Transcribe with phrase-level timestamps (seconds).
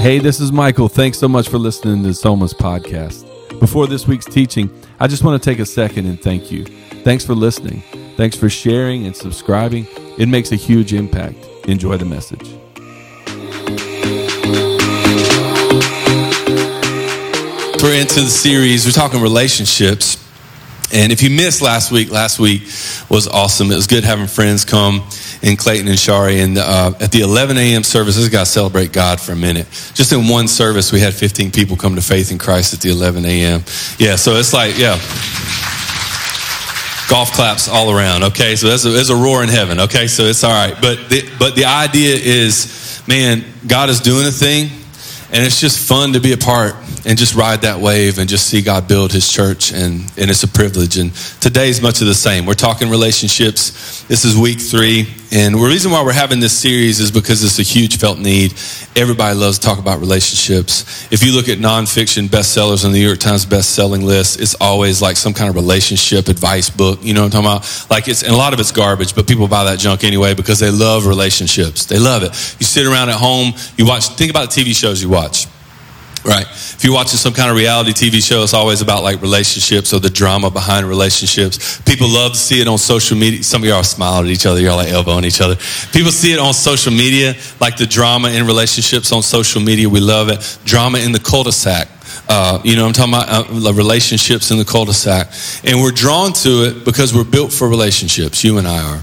[0.00, 0.88] Hey, this is Michael.
[0.88, 3.28] Thanks so much for listening to Soma's podcast.
[3.60, 6.64] Before this week's teaching, I just want to take a second and thank you.
[7.04, 7.82] Thanks for listening.
[8.16, 9.86] Thanks for sharing and subscribing.
[10.16, 11.36] It makes a huge impact.
[11.68, 12.48] Enjoy the message.
[17.82, 20.16] We're into the series, we're talking relationships.
[20.94, 22.62] And if you missed last week, last week
[23.10, 23.70] was awesome.
[23.70, 25.06] It was good having friends come
[25.42, 26.40] in Clayton and Shari.
[26.40, 27.82] And uh, at the 11 a.m.
[27.82, 29.66] service, this got to celebrate God for a minute.
[29.94, 32.90] Just in one service, we had 15 people come to faith in Christ at the
[32.90, 33.60] 11 a.m.
[33.98, 34.98] Yeah, so it's like, yeah.
[37.08, 38.54] Golf claps all around, okay?
[38.54, 40.06] So there's a, a roar in heaven, okay?
[40.06, 40.76] So it's all right.
[40.80, 44.70] But the, but the idea is, man, God is doing a thing,
[45.32, 48.46] and it's just fun to be a part and just ride that wave and just
[48.46, 50.98] see God build his church and, and it's a privilege.
[50.98, 52.46] And today's much of the same.
[52.46, 54.02] We're talking relationships.
[54.02, 55.08] This is week three.
[55.32, 58.52] And the reason why we're having this series is because it's a huge felt need.
[58.96, 61.06] Everybody loves to talk about relationships.
[61.12, 65.00] If you look at nonfiction bestsellers on the New York Times best-selling list, it's always
[65.00, 66.98] like some kind of relationship advice book.
[67.02, 67.90] You know what I'm talking about?
[67.90, 70.58] Like it's, and a lot of it's garbage, but people buy that junk anyway because
[70.58, 71.84] they love relationships.
[71.86, 72.30] They love it.
[72.58, 75.46] You sit around at home, you watch, think about the TV shows you watch.
[76.22, 76.46] Right.
[76.46, 80.00] If you're watching some kind of reality TV show, it's always about like relationships or
[80.00, 81.80] the drama behind relationships.
[81.80, 83.42] People love to see it on social media.
[83.42, 84.60] Some of y'all smiling at each other.
[84.60, 85.56] Y'all like elbowing each other.
[85.92, 89.88] People see it on social media, like the drama in relationships on social media.
[89.88, 90.58] We love it.
[90.66, 91.88] Drama in the cul-de-sac.
[92.28, 95.28] Uh, you know, I'm talking about uh, relationships in the cul-de-sac.
[95.64, 98.44] And we're drawn to it because we're built for relationships.
[98.44, 99.00] You and I are.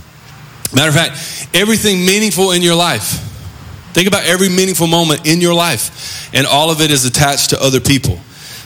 [0.76, 3.37] Matter of fact, everything meaningful in your life
[3.94, 7.62] Think about every meaningful moment in your life, and all of it is attached to
[7.62, 8.20] other people.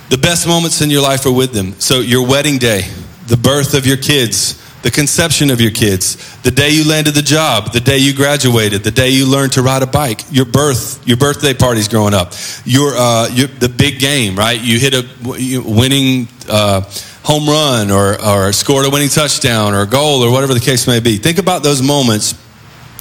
[0.10, 1.80] The best moments in your life are with them.
[1.80, 2.82] So, your wedding day,
[3.28, 7.22] the birth of your kids, the conception of your kids, the day you landed the
[7.22, 11.02] job, the day you graduated, the day you learned to ride a bike, your birth,
[11.08, 12.34] your birthday parties growing up,
[12.66, 14.60] your, uh, your the big game, right?
[14.60, 16.82] You hit a winning uh,
[17.24, 20.88] home run or, or scored a winning touchdown or a goal or whatever the case
[20.88, 21.18] may be.
[21.18, 22.34] Think about those moments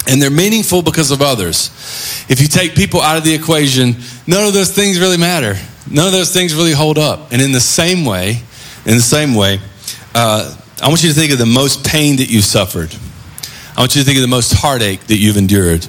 [0.07, 1.69] and they're meaningful because of others.
[2.29, 3.95] If you take people out of the equation,
[4.27, 5.55] none of those things really matter.
[5.89, 7.31] None of those things really hold up.
[7.31, 8.41] And in the same way,
[8.85, 9.59] in the same way,
[10.15, 12.93] uh, I want you to think of the most pain that you've suffered.
[13.77, 15.87] I want you to think of the most heartache that you've endured.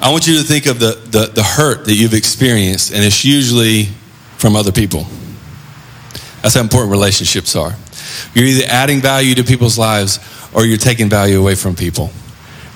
[0.00, 3.24] I want you to think of the, the, the hurt that you've experienced, and it's
[3.24, 3.84] usually
[4.38, 5.06] from other people.
[6.42, 7.76] That's how important relationships are.
[8.34, 10.18] You're either adding value to people's lives
[10.52, 12.10] or you're taking value away from people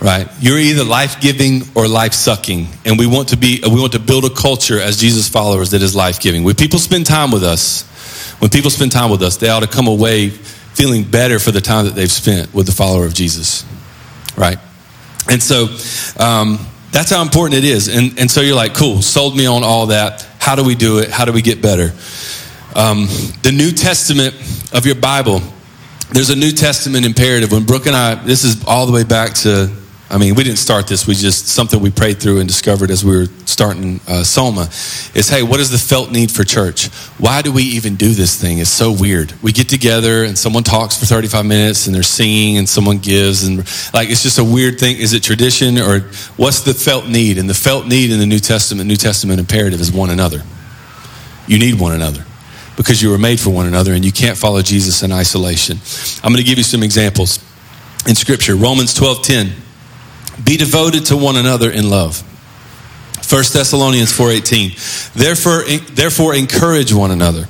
[0.00, 0.28] right.
[0.40, 2.66] You're either life-giving or life-sucking.
[2.84, 5.82] And we want to be we want to build a culture as jesus followers that
[5.82, 6.44] is life-giving.
[6.44, 7.84] When people spend time with us
[8.38, 11.60] when people spend time with us they ought to come away feeling better for the
[11.60, 13.64] time that they've spent with the follower of jesus.
[14.36, 14.58] Right.
[15.30, 15.64] And so
[16.22, 16.58] um,
[16.92, 17.88] that's how important it is.
[17.88, 20.26] And, and so you're like cool sold me on all that.
[20.38, 21.10] How do we do it?
[21.10, 21.92] How do we get better?
[22.74, 23.06] Um,
[23.42, 24.34] the new testament
[24.74, 25.40] of your bible.
[26.10, 27.50] There's a new testament imperative.
[27.50, 29.74] When brooke and i this is all the way back to
[30.08, 31.04] I mean, we didn't start this.
[31.08, 34.68] We just something we prayed through and discovered as we were starting uh, Soma
[35.14, 36.86] is, hey, what is the felt need for church?
[37.18, 38.58] Why do we even do this thing?
[38.58, 39.34] It's so weird.
[39.42, 43.48] We get together and someone talks for 35 minutes and they're singing and someone gives
[43.48, 43.58] and
[43.92, 44.96] like it's just a weird thing.
[44.96, 46.00] Is it tradition or
[46.36, 47.36] what's the felt need?
[47.36, 50.42] And the felt need in the New Testament, New Testament imperative is one another.
[51.48, 52.24] You need one another
[52.76, 55.78] because you were made for one another and you can't follow Jesus in isolation.
[56.22, 57.40] I'm going to give you some examples
[58.06, 58.54] in Scripture.
[58.54, 59.52] Romans 12 10.
[60.44, 62.22] Be devoted to one another in love.
[63.28, 65.12] 1 Thessalonians 4:18.
[65.14, 65.64] Therefore
[65.94, 67.48] therefore encourage one another.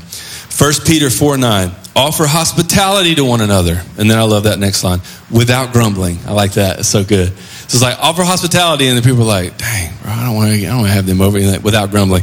[0.58, 1.70] 1 Peter 4 9.
[1.94, 3.82] Offer hospitality to one another.
[3.98, 5.00] And then I love that next line.
[5.30, 6.18] Without grumbling.
[6.26, 6.80] I like that.
[6.80, 7.28] It's so good.
[7.68, 10.52] So it's like offer hospitality, and the people are like, dang, bro, I don't want
[10.52, 12.22] to I don't want to have them over without grumbling.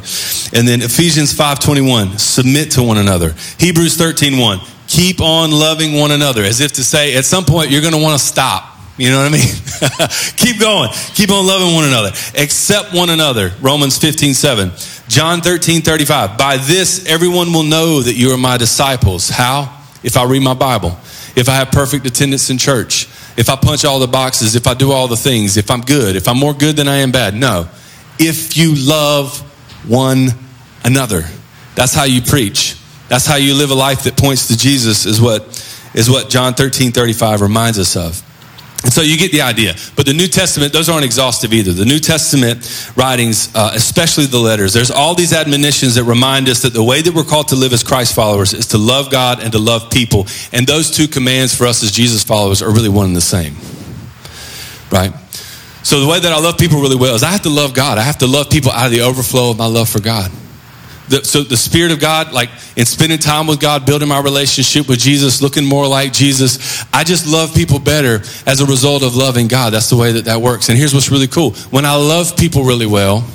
[0.53, 3.35] And then Ephesians 5:21, submit to one another.
[3.59, 7.81] Hebrews 13:1, keep on loving one another, as if to say, at some point you're
[7.81, 10.09] going to want to stop you know what I mean?
[10.37, 10.89] Keep going.
[11.15, 12.09] Keep on loving one another.
[12.37, 13.51] Accept one another.
[13.59, 14.71] Romans 15, 7.
[15.07, 16.37] John 13, 35.
[16.37, 19.29] By this, everyone will know that you are my disciples.
[19.29, 19.81] How?
[20.03, 20.97] If I read my Bible.
[21.35, 23.07] If I have perfect attendance in church.
[23.35, 24.55] If I punch all the boxes.
[24.55, 25.57] If I do all the things.
[25.57, 26.15] If I'm good.
[26.15, 27.33] If I'm more good than I am bad.
[27.33, 27.67] No.
[28.19, 29.39] If you love
[29.87, 30.27] one
[30.85, 31.23] another.
[31.73, 32.77] That's how you preach.
[33.09, 35.43] That's how you live a life that points to Jesus is what,
[35.95, 38.21] is what John 13, 35 reminds us of.
[38.89, 39.75] So you get the idea.
[39.95, 41.71] But the New Testament, those aren't exhaustive either.
[41.71, 46.63] The New Testament writings, uh, especially the letters, there's all these admonitions that remind us
[46.63, 49.41] that the way that we're called to live as Christ followers is to love God
[49.41, 50.27] and to love people.
[50.51, 53.55] And those two commands for us as Jesus followers are really one and the same.
[54.91, 55.13] Right?
[55.83, 57.97] So the way that I love people really well is I have to love God.
[57.97, 60.29] I have to love people out of the overflow of my love for God.
[61.09, 64.87] The, so the Spirit of God, like in spending time with God, building my relationship
[64.87, 69.15] with Jesus, looking more like Jesus, I just love people better as a result of
[69.15, 69.73] loving God.
[69.73, 70.69] That's the way that that works.
[70.69, 73.25] And here's what's really cool: when I love people really well,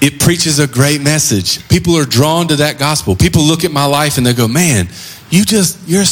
[0.00, 1.66] it preaches a great message.
[1.68, 3.16] People are drawn to that gospel.
[3.16, 4.88] People look at my life and they go, "Man,
[5.28, 6.04] you just you're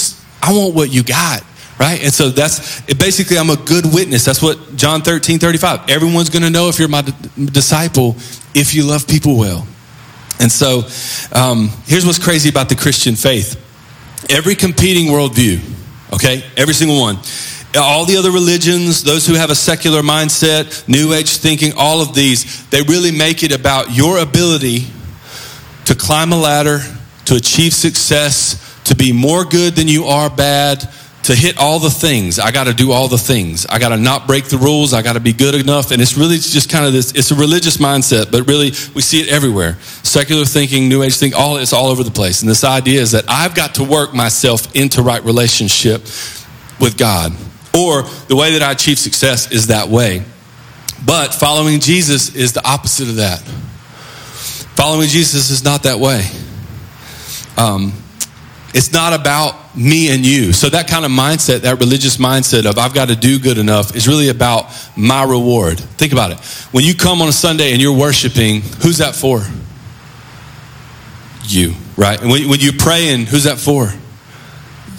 [0.43, 1.43] I want what you got."
[1.79, 2.03] Right?
[2.05, 4.27] And so that's basically I'm a good witness.
[4.27, 5.89] That's what John 13, 35.
[5.89, 7.03] Everyone's going to know if you're my
[7.37, 8.17] disciple
[8.55, 9.67] if you love people well.
[10.41, 10.85] And so
[11.33, 13.57] um, here's what's crazy about the Christian faith.
[14.31, 15.61] Every competing worldview,
[16.15, 17.19] okay, every single one,
[17.77, 22.15] all the other religions, those who have a secular mindset, New Age thinking, all of
[22.15, 24.87] these, they really make it about your ability
[25.85, 26.81] to climb a ladder,
[27.27, 30.89] to achieve success, to be more good than you are bad,
[31.31, 32.41] to hit all the things.
[32.41, 33.65] I got to do all the things.
[33.65, 34.93] I got to not break the rules.
[34.93, 35.93] I got to be good enough.
[35.93, 39.21] And it's really just kind of this, it's a religious mindset, but really we see
[39.21, 39.79] it everywhere.
[40.03, 42.43] Secular thinking, new age thinking, all, it's all over the place.
[42.43, 46.03] And this idea is that I've got to work myself into right relationship
[46.81, 47.33] with God.
[47.79, 50.25] Or the way that I achieve success is that way.
[51.07, 53.39] But following Jesus is the opposite of that.
[54.75, 56.29] Following Jesus is not that way.
[57.57, 57.93] Um,
[58.73, 60.53] it's not about me and you.
[60.53, 63.97] So that kind of mindset, that religious mindset of I've got to do good enough
[63.97, 65.81] is really about my reward.
[65.81, 66.39] Think about it.
[66.73, 69.43] When you come on a Sunday and you're worshiping, who's that for?
[71.45, 72.21] You, right?
[72.21, 73.93] And when, when you're praying, who's that for?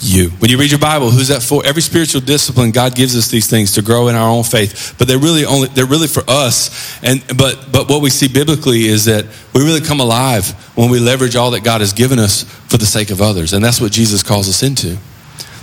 [0.02, 0.30] You.
[0.30, 1.66] When you read your Bible, who's that for?
[1.66, 5.08] Every spiritual discipline, God gives us these things to grow in our own faith, but
[5.08, 7.00] they're really only they're really for us.
[7.04, 11.00] And but but what we see biblically is that we really come alive when we
[11.00, 13.92] leverage all that God has given us for the sake of others, and that's what
[13.92, 14.98] Jesus calls us into.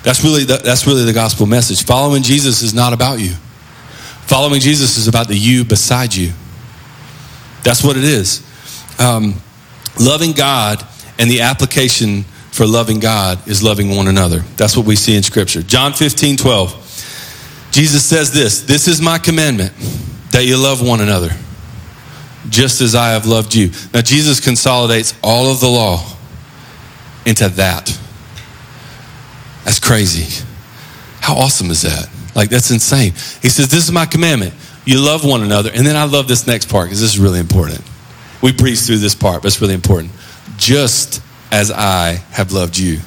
[0.02, 1.84] That's really the, that's really the gospel message.
[1.84, 3.34] Following Jesus is not about you.
[4.26, 6.32] Following Jesus is about the you beside you.
[7.64, 8.46] That's what it is.
[9.00, 9.34] Um,
[10.00, 10.86] loving God
[11.18, 12.24] and the application
[12.58, 14.40] for loving God is loving one another.
[14.56, 15.62] That's what we see in Scripture.
[15.62, 17.68] John 15, 12.
[17.70, 19.72] Jesus says this This is my commandment
[20.32, 21.30] that you love one another,
[22.48, 23.70] just as I have loved you.
[23.94, 26.04] Now, Jesus consolidates all of the law
[27.24, 27.96] into that.
[29.62, 30.44] That's crazy.
[31.20, 32.08] How awesome is that?
[32.34, 33.12] Like, that's insane.
[33.40, 34.52] He says, This is my commandment.
[34.84, 35.70] You love one another.
[35.72, 37.82] And then I love this next part because this is really important.
[38.42, 40.10] We breeze through this part, but it's really important.
[40.56, 43.00] Just as I have loved you.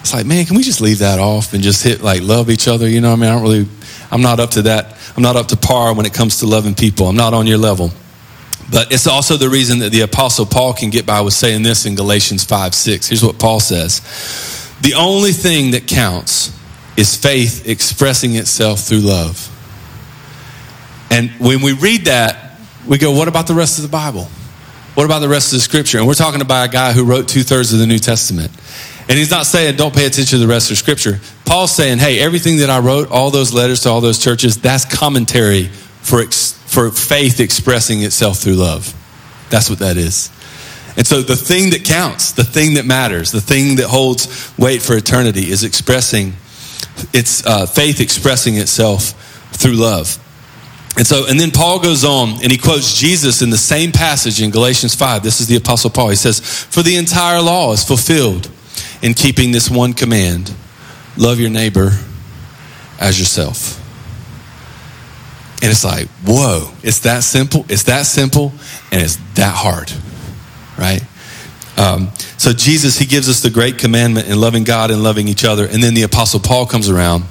[0.00, 2.68] It's like, man, can we just leave that off and just hit like love each
[2.68, 2.88] other?
[2.88, 3.68] You know, I mean, I don't really,
[4.10, 4.96] I'm not up to that.
[5.16, 7.08] I'm not up to par when it comes to loving people.
[7.08, 7.90] I'm not on your level.
[8.70, 11.86] But it's also the reason that the Apostle Paul can get by with saying this
[11.86, 13.08] in Galatians 5 6.
[13.08, 14.00] Here's what Paul says
[14.82, 16.56] The only thing that counts
[16.96, 19.54] is faith expressing itself through love.
[21.10, 24.28] And when we read that, we go, what about the rest of the Bible?
[24.98, 25.98] What about the rest of the scripture?
[25.98, 28.50] And we're talking about a guy who wrote two thirds of the New Testament.
[29.08, 31.20] And he's not saying don't pay attention to the rest of scripture.
[31.44, 34.84] Paul's saying, hey, everything that I wrote, all those letters to all those churches, that's
[34.84, 38.92] commentary for, ex- for faith expressing itself through love.
[39.50, 40.32] That's what that is.
[40.96, 44.82] And so the thing that counts, the thing that matters, the thing that holds weight
[44.82, 46.32] for eternity is expressing,
[47.14, 49.10] it's uh, faith expressing itself
[49.52, 50.18] through love.
[50.98, 54.42] And so, and then Paul goes on and he quotes Jesus in the same passage
[54.42, 55.22] in Galatians 5.
[55.22, 56.08] This is the Apostle Paul.
[56.08, 58.50] He says, For the entire law is fulfilled
[59.00, 60.52] in keeping this one command
[61.16, 61.92] love your neighbor
[62.98, 63.78] as yourself.
[65.62, 68.52] And it's like, whoa, it's that simple, it's that simple,
[68.90, 69.92] and it's that hard,
[70.76, 71.02] right?
[71.76, 75.44] Um, so, Jesus, he gives us the great commandment in loving God and loving each
[75.44, 75.64] other.
[75.64, 77.24] And then the Apostle Paul comes around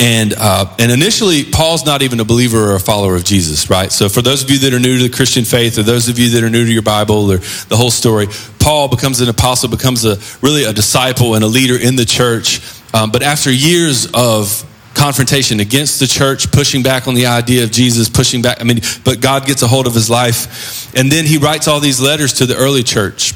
[0.00, 3.90] and, uh, and initially, Paul's not even a believer or a follower of Jesus, right?
[3.90, 6.18] So, for those of you that are new to the Christian faith, or those of
[6.18, 8.28] you that are new to your Bible, or the whole story,
[8.60, 12.60] Paul becomes an apostle, becomes a really a disciple and a leader in the church.
[12.94, 14.64] Um, but after years of
[14.94, 18.80] confrontation against the church, pushing back on the idea of Jesus, pushing back, I mean,
[19.04, 20.94] but God gets a hold of his life.
[20.94, 23.34] And then he writes all these letters to the early church.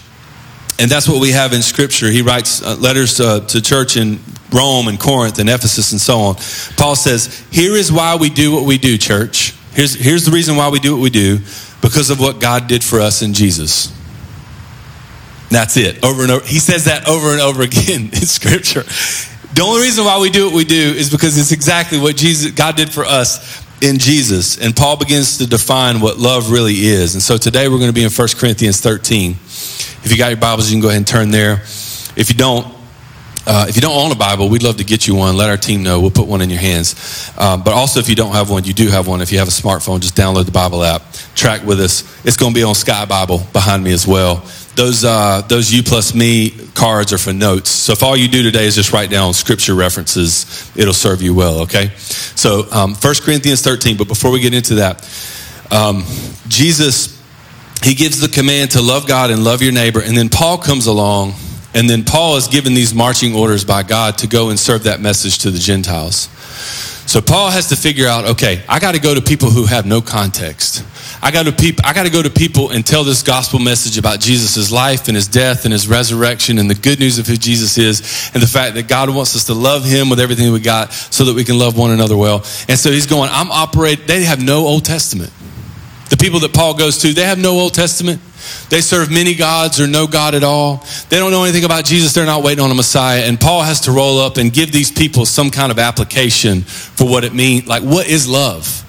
[0.79, 2.09] And that's what we have in Scripture.
[2.09, 4.19] He writes uh, letters uh, to church in
[4.53, 6.35] Rome and Corinth and Ephesus and so on.
[6.77, 9.55] Paul says, Here is why we do what we do, church.
[9.73, 11.39] Here's, here's the reason why we do what we do
[11.81, 13.97] because of what God did for us in Jesus.
[15.51, 16.05] That's it.
[16.05, 16.47] Over and over.
[16.47, 18.83] He says that over and over again in Scripture.
[19.55, 22.53] The only reason why we do what we do is because it's exactly what Jesus,
[22.53, 24.59] God did for us in Jesus.
[24.59, 27.15] And Paul begins to define what love really is.
[27.15, 29.33] And so today we're going to be in 1 Corinthians 13.
[29.33, 31.55] If you got your Bibles, you can go ahead and turn there.
[32.17, 32.67] If you don't,
[33.47, 35.37] uh, if you don't own a Bible, we'd love to get you one.
[35.37, 36.01] Let our team know.
[36.01, 37.33] We'll put one in your hands.
[37.37, 39.21] Um, but also, if you don't have one, you do have one.
[39.21, 41.03] If you have a smartphone, just download the Bible app.
[41.35, 42.03] Track with us.
[42.25, 44.45] It's going to be on Sky Bible behind me as well.
[44.77, 47.71] Those uh, those you plus me cards are for notes.
[47.71, 51.35] So if all you do today is just write down scripture references, it'll serve you
[51.35, 51.63] well.
[51.63, 51.91] Okay.
[51.97, 53.97] So um, 1 Corinthians 13.
[53.97, 55.03] But before we get into that,
[55.71, 56.05] um,
[56.49, 57.21] Jesus
[57.83, 60.87] he gives the command to love God and love your neighbor, and then Paul comes
[60.87, 61.35] along
[61.75, 65.01] and then Paul is given these marching orders by God to go and serve that
[65.01, 66.29] message to the Gentiles.
[67.07, 69.85] So Paul has to figure out, okay, I got to go to people who have
[69.85, 70.85] no context.
[71.21, 73.99] I got to peop- I got to go to people and tell this gospel message
[73.99, 77.37] about Jesus' life and his death and his resurrection and the good news of who
[77.37, 80.61] Jesus is and the fact that God wants us to love him with everything we
[80.61, 82.45] got so that we can love one another well.
[82.69, 85.33] And so he's going, I'm operating, they have no Old Testament.
[86.11, 88.21] The people that Paul goes to, they have no Old Testament.
[88.69, 90.85] They serve many gods or no God at all.
[91.09, 92.13] They don't know anything about Jesus.
[92.13, 93.23] They're not waiting on a Messiah.
[93.23, 97.09] And Paul has to roll up and give these people some kind of application for
[97.09, 97.67] what it means.
[97.67, 98.85] Like, what is love?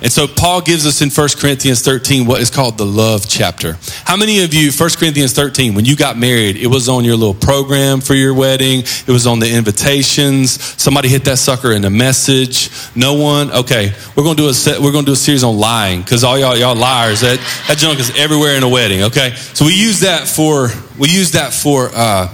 [0.00, 3.76] And so Paul gives us in 1 Corinthians 13 what is called the love chapter.
[4.04, 7.16] How many of you, 1 Corinthians 13, when you got married, it was on your
[7.16, 11.84] little program for your wedding, it was on the invitations, somebody hit that sucker in
[11.84, 13.50] a message, no one?
[13.50, 16.38] Okay, we're gonna do a set, we're gonna do a series on lying, because all
[16.38, 19.34] y'all y'all liars, that, that junk is everywhere in a wedding, okay?
[19.34, 22.28] So we use that for we use that for uh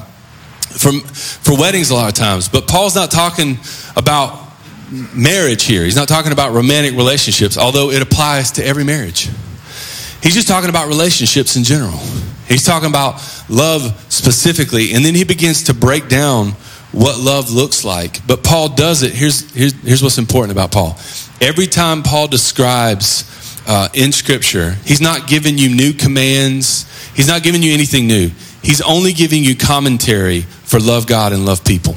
[0.75, 3.59] for, for weddings a lot of times, but Paul's not talking
[3.97, 4.43] about
[4.91, 5.85] marriage here.
[5.85, 9.29] He's not talking about romantic relationships, although it applies to every marriage.
[10.23, 11.99] He's just talking about relationships in general.
[12.49, 16.53] He's talking about love specifically, and then he begins to break down
[16.93, 18.26] what love looks like.
[18.26, 19.12] But Paul does it.
[19.12, 20.97] Here's, here's, here's what's important about Paul.
[21.41, 23.25] Every time Paul describes
[23.67, 28.31] uh, in Scripture, he's not giving you new commands, he's not giving you anything new.
[28.62, 31.97] He's only giving you commentary for love God and love people.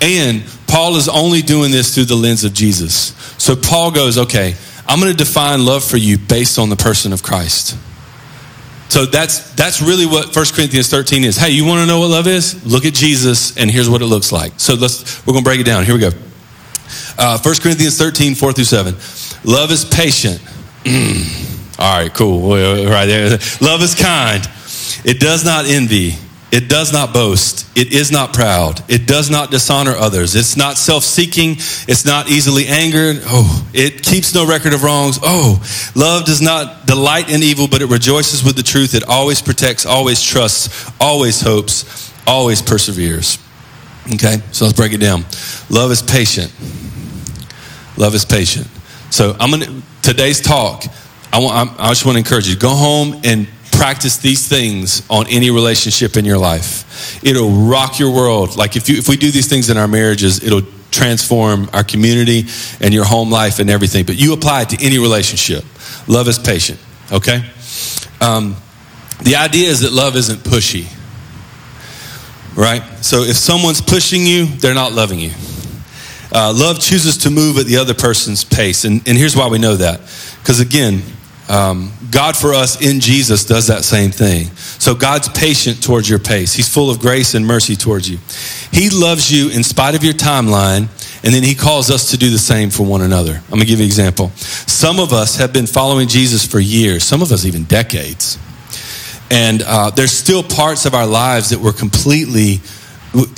[0.00, 3.12] And Paul is only doing this through the lens of Jesus.
[3.36, 4.54] So Paul goes, okay,
[4.86, 7.76] I'm going to define love for you based on the person of Christ.
[8.88, 11.36] So that's that's really what 1 Corinthians 13 is.
[11.36, 12.64] Hey, you want to know what love is?
[12.64, 14.54] Look at Jesus, and here's what it looks like.
[14.56, 15.84] So let's we're going to break it down.
[15.84, 16.10] Here we go.
[17.18, 18.94] Uh, 1 Corinthians 13, 4 through 7.
[19.44, 20.40] Love is patient.
[21.78, 22.50] All right, cool.
[22.50, 23.38] Right there.
[23.60, 24.42] Love is kind.
[25.04, 26.14] It does not envy.
[26.52, 27.66] It does not boast.
[27.74, 28.84] It is not proud.
[28.90, 30.34] It does not dishonor others.
[30.34, 31.52] It's not self seeking.
[31.88, 33.22] It's not easily angered.
[33.24, 35.18] Oh, it keeps no record of wrongs.
[35.22, 38.94] Oh, love does not delight in evil, but it rejoices with the truth.
[38.94, 43.38] It always protects, always trusts, always hopes, always perseveres.
[44.12, 45.24] Okay, so let's break it down.
[45.70, 46.52] Love is patient.
[47.96, 48.66] Love is patient.
[49.08, 50.84] So I'm gonna today's talk.
[51.32, 51.80] I want.
[51.80, 52.56] I just want to encourage you.
[52.56, 53.48] Go home and
[53.82, 57.20] practice these things on any relationship in your life.
[57.24, 58.56] It'll rock your world.
[58.56, 60.62] Like if you, if we do these things in our marriages, it'll
[60.92, 62.44] transform our community
[62.80, 64.06] and your home life and everything.
[64.06, 65.64] But you apply it to any relationship.
[66.06, 66.78] Love is patient.
[67.10, 67.44] Okay.
[68.20, 68.54] Um,
[69.24, 70.86] the idea is that love isn't pushy.
[72.56, 72.84] Right?
[73.00, 75.32] So if someone's pushing you, they're not loving you.
[76.30, 78.84] Uh, love chooses to move at the other person's pace.
[78.84, 79.98] And, and here's why we know that.
[80.38, 81.02] Because again,
[81.48, 84.46] um, God for us in Jesus does that same thing.
[84.56, 86.54] So God's patient towards your pace.
[86.54, 88.18] He's full of grace and mercy towards you.
[88.70, 90.88] He loves you in spite of your timeline,
[91.24, 93.32] and then He calls us to do the same for one another.
[93.32, 94.30] I'm going to give you an example.
[94.36, 98.38] Some of us have been following Jesus for years, some of us even decades.
[99.30, 102.60] And uh, there's still parts of our lives that we're completely,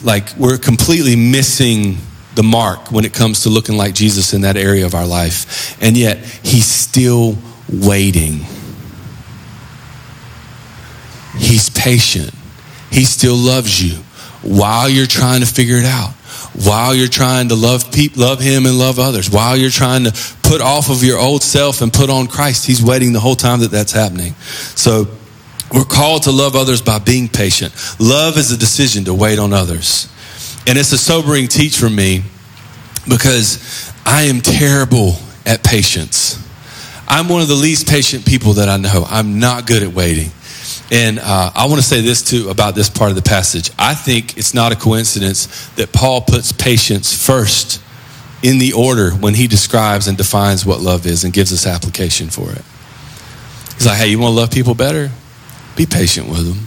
[0.03, 1.99] like, we're completely missing
[2.35, 5.81] the mark when it comes to looking like Jesus in that area of our life.
[5.81, 7.39] And yet, He's still
[7.73, 8.41] waiting.
[11.37, 12.33] He's patient.
[12.91, 14.03] He still loves you
[14.43, 16.11] while you're trying to figure it out.
[16.55, 19.29] While you're trying to love people, love him and love others.
[19.29, 22.83] While you're trying to put off of your old self and put on Christ, he's
[22.83, 24.35] waiting the whole time that that's happening.
[24.77, 25.09] So
[25.73, 27.75] we're called to love others by being patient.
[27.99, 30.09] Love is a decision to wait on others.
[30.67, 32.23] And it's a sobering teach for me
[33.09, 35.17] because I am terrible
[35.47, 36.44] at patience.
[37.09, 39.05] I'm one of the least patient people that I know.
[39.09, 40.31] I'm not good at waiting.
[40.91, 43.71] And uh, I want to say this too about this part of the passage.
[43.79, 47.83] I think it's not a coincidence that Paul puts patience first
[48.43, 52.29] in the order when he describes and defines what love is and gives us application
[52.29, 52.63] for it.
[53.75, 55.11] He's like, hey, you want to love people better?
[55.77, 56.67] Be patient with them,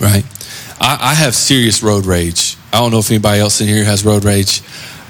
[0.00, 0.24] right?
[0.80, 2.56] I, I have serious road rage.
[2.72, 4.62] I don't know if anybody else in here has road rage.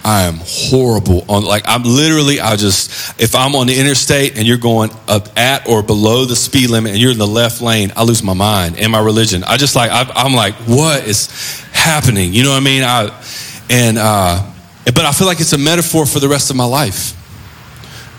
[0.04, 4.46] I am horrible on like I'm literally I just if I'm on the interstate and
[4.46, 7.92] you're going up at or below the speed limit and you're in the left lane,
[7.94, 9.44] I lose my mind and my religion.
[9.44, 12.32] I just like I, am like what is happening.
[12.32, 12.82] You know what I mean?
[12.84, 13.22] I,
[13.68, 14.50] and, uh,
[14.86, 17.18] but I feel like it's a metaphor for the rest of my life.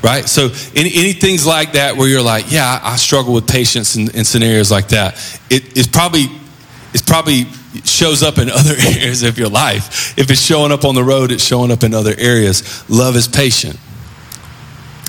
[0.04, 0.26] Right?
[0.26, 4.12] So, any, any things like that where you're like, yeah, I, struggle with patience in,
[4.12, 5.16] in scenarios like that,
[5.50, 6.26] it, it's probably,
[6.94, 7.46] it's probably
[7.84, 10.18] shows up in other areas of your life.
[10.18, 12.88] If it's showing up on the road, it's showing up in other areas.
[12.90, 13.78] Love is patient.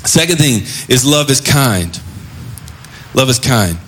[0.04, 1.98] Second thing is love is kind.
[3.14, 3.78] Love is kind.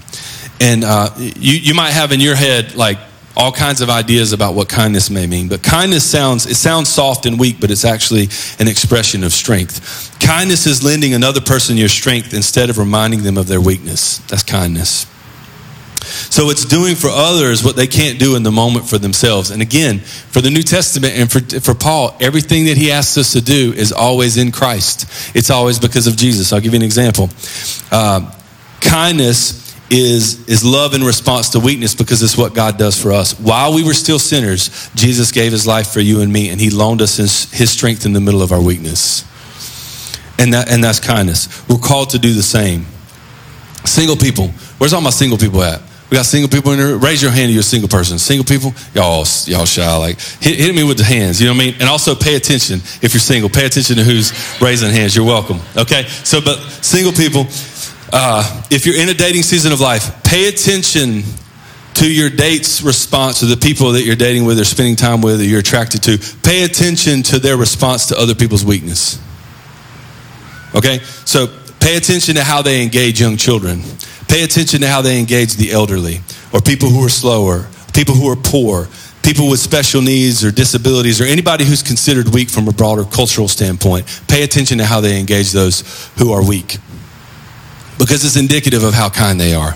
[0.60, 2.98] And uh, you, you might have in your head like
[3.36, 5.48] all kinds of ideas about what kindness may mean.
[5.48, 10.18] But kindness sounds, it sounds soft and weak, but it's actually an expression of strength.
[10.20, 14.18] Kindness is lending another person your strength instead of reminding them of their weakness.
[14.28, 15.06] That's kindness.
[16.06, 19.50] So it's doing for others what they can't do in the moment for themselves.
[19.50, 23.32] And again, for the New Testament and for, for Paul, everything that he asks us
[23.32, 25.36] to do is always in Christ.
[25.36, 26.52] It's always because of Jesus.
[26.52, 27.28] I'll give you an example.
[27.90, 28.32] Uh,
[28.80, 33.38] kindness is, is love in response to weakness because it's what God does for us.
[33.38, 36.70] While we were still sinners, Jesus gave his life for you and me, and he
[36.70, 39.25] loaned us his, his strength in the middle of our weakness.
[40.38, 41.68] And, that, and that's kindness.
[41.68, 42.86] We're called to do the same.
[43.84, 44.48] Single people.
[44.78, 45.80] Where's all my single people at?
[46.10, 46.96] We got single people in there.
[46.96, 48.18] Raise your hand if you're a single person.
[48.18, 49.96] Single people, y'all, y'all shy.
[49.96, 51.40] Like, hit, hit, me with the hands.
[51.40, 51.75] You know what I mean?
[51.80, 53.50] And also pay attention if you're single.
[53.50, 55.16] Pay attention to who's raising hands.
[55.16, 55.58] You're welcome.
[55.76, 56.04] Okay?
[56.04, 57.46] So, but single people,
[58.12, 61.25] uh, if you're in a dating season of life, pay attention
[61.94, 65.40] to your date's response to the people that you're dating with or spending time with
[65.40, 66.18] or you're attracted to.
[66.42, 69.18] Pay attention to their response to other people's weakness.
[70.75, 71.00] Okay?
[71.25, 71.48] So
[71.80, 73.82] pay attention to how they engage young children.
[74.28, 76.21] Pay attention to how they engage the elderly
[76.52, 78.88] or people who are slower, people who are poor,
[79.23, 83.49] people with special needs or disabilities or anybody who's considered weak from a broader cultural
[83.49, 84.06] standpoint.
[84.28, 86.78] Pay attention to how they engage those who are weak
[87.99, 89.75] because it's indicative of how kind they are.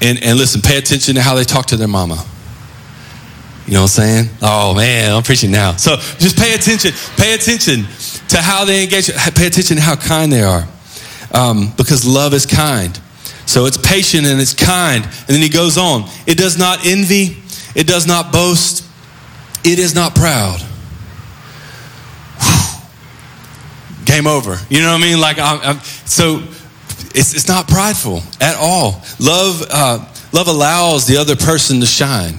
[0.00, 2.24] And, and listen, pay attention to how they talk to their mama.
[3.66, 4.28] You know what I'm saying?
[4.40, 5.76] Oh man, I'm preaching now.
[5.76, 6.92] So just pay attention.
[7.16, 7.84] Pay attention
[8.28, 9.10] to how they engage.
[9.34, 10.66] Pay attention to how kind they are.
[11.34, 12.98] Um, because love is kind.
[13.48, 15.02] So it's patient and it's kind.
[15.02, 16.04] And then he goes on.
[16.26, 17.38] It does not envy.
[17.74, 18.84] It does not boast.
[19.64, 20.60] It is not proud.
[22.42, 24.04] Whew.
[24.04, 24.58] Game over.
[24.68, 25.18] You know what I mean?
[25.18, 26.42] Like, I'm, I'm, so
[27.14, 29.02] it's, it's not prideful at all.
[29.18, 32.34] Love, uh, love allows the other person to shine.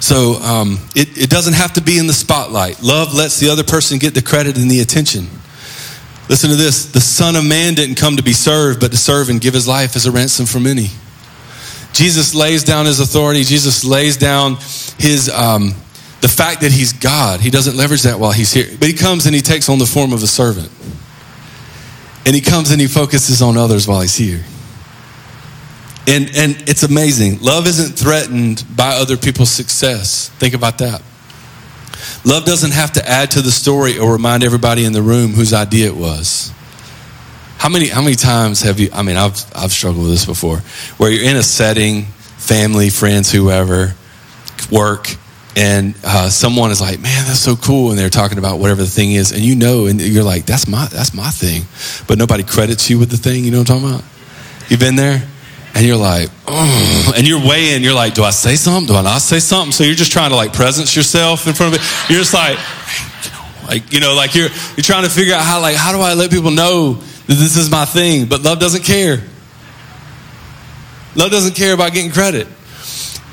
[0.00, 2.82] So um, it, it doesn't have to be in the spotlight.
[2.82, 5.28] Love lets the other person get the credit and the attention.
[6.28, 9.28] Listen to this the Son of Man didn't come to be served, but to serve
[9.28, 10.88] and give his life as a ransom for many.
[11.92, 14.56] Jesus lays down his authority, Jesus lays down
[14.98, 15.30] his.
[15.30, 15.74] Um,
[16.20, 18.66] the fact that he's God, he doesn't leverage that while he's here.
[18.80, 20.70] But he comes and he takes on the form of a servant.
[22.24, 24.42] And he comes and he focuses on others while he's here.
[26.08, 27.40] And, and it's amazing.
[27.42, 30.30] Love isn't threatened by other people's success.
[30.30, 31.02] Think about that.
[32.24, 35.52] Love doesn't have to add to the story or remind everybody in the room whose
[35.52, 36.52] idea it was.
[37.58, 40.58] How many, how many times have you, I mean, I've, I've struggled with this before,
[40.98, 42.04] where you're in a setting,
[42.36, 43.94] family, friends, whoever,
[44.70, 45.16] work,
[45.56, 48.90] and uh, someone is like, "Man, that's so cool," and they're talking about whatever the
[48.90, 51.62] thing is, and you know, and you're like, "That's my that's my thing,"
[52.06, 53.42] but nobody credits you with the thing.
[53.44, 54.04] You know what I'm talking about?
[54.68, 55.26] You've been there,
[55.76, 57.82] and you're like, oh, and you're weighing.
[57.82, 58.86] You're like, "Do I say something?
[58.86, 61.74] Do I not say something?" So you're just trying to like presence yourself in front
[61.74, 62.10] of it.
[62.10, 62.58] You're just like,
[63.68, 66.14] like you know, like you're you're trying to figure out how like how do I
[66.14, 68.24] let people know that this is my thing?
[68.24, 69.22] But love doesn't care.
[71.14, 72.46] Love doesn't care about getting credit.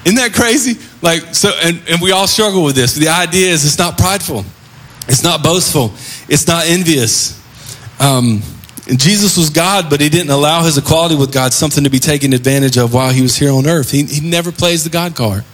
[0.03, 0.77] Isn't that crazy?
[1.01, 2.93] Like, so, and, and we all struggle with this.
[2.93, 4.43] The idea is it's not prideful,
[5.07, 5.93] it's not boastful,
[6.27, 7.41] it's not envious.
[8.01, 8.41] Um,
[8.85, 12.33] Jesus was God, but he didn't allow his equality with God something to be taken
[12.33, 13.91] advantage of while he was here on earth.
[13.91, 15.45] He, he never plays the God card.